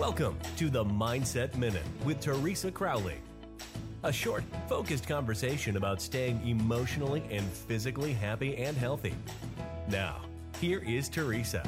[0.00, 3.18] Welcome to the Mindset Minute with Teresa Crowley.
[4.02, 9.14] A short, focused conversation about staying emotionally and physically happy and healthy.
[9.90, 10.22] Now,
[10.58, 11.62] here is Teresa.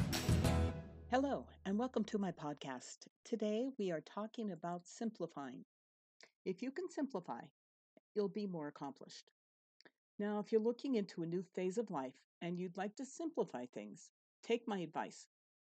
[1.11, 3.07] Hello, and welcome to my podcast.
[3.23, 5.67] Today we are talking about simplifying.
[6.47, 7.43] If you can simplify,
[8.15, 9.31] you'll be more accomplished.
[10.19, 13.67] Now, if you're looking into a new phase of life and you'd like to simplify
[13.67, 14.11] things,
[14.43, 15.27] take my advice.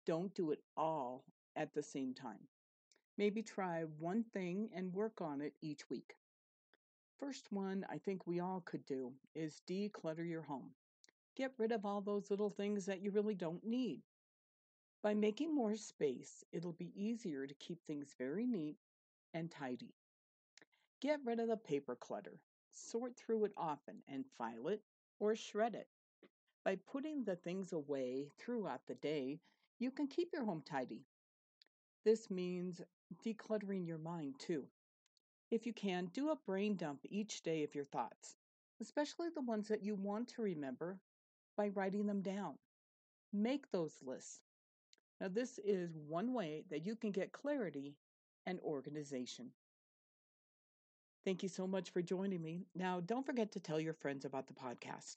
[0.06, 2.46] Don't do it all at the same time.
[3.18, 6.14] Maybe try one thing and work on it each week.
[7.18, 10.74] First one I think we all could do is declutter your home.
[11.34, 14.02] Get rid of all those little things that you really don't need.
[15.02, 18.76] By making more space, it'll be easier to keep things very neat
[19.32, 19.94] and tidy.
[21.00, 22.38] Get rid of the paper clutter.
[22.70, 24.82] Sort through it often and file it
[25.18, 25.88] or shred it.
[26.64, 29.40] By putting the things away throughout the day,
[29.78, 31.04] you can keep your home tidy
[32.06, 32.80] this means
[33.24, 34.62] decluttering your mind too.
[35.50, 38.36] If you can, do a brain dump each day of your thoughts,
[38.80, 41.00] especially the ones that you want to remember,
[41.56, 42.54] by writing them down.
[43.32, 44.38] Make those lists.
[45.20, 47.96] Now, this is one way that you can get clarity
[48.46, 49.50] and organization.
[51.24, 52.66] Thank you so much for joining me.
[52.76, 55.16] Now, don't forget to tell your friends about the podcast.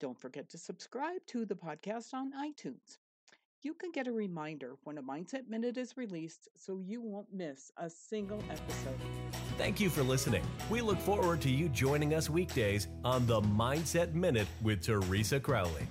[0.00, 2.96] Don't forget to subscribe to the podcast on iTunes
[3.64, 7.72] you can get a reminder when a Mindset Minute is released so you won't miss
[7.78, 9.00] a single episode.
[9.56, 10.44] Thank you for listening.
[10.68, 15.88] We look forward to you joining us weekdays on the Mindset Minute with Teresa Crowley.